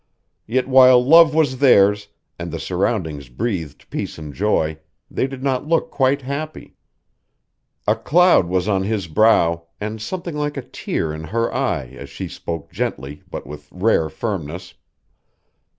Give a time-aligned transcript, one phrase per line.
[0.47, 2.07] Yet while love was theirs
[2.39, 4.79] and the surroundings breathed peace and joy,
[5.11, 6.75] they did not look quite happy.
[7.87, 12.09] A cloud was on his brow and something like a tear in her eye as
[12.09, 14.73] she spoke gently but with rare firmness.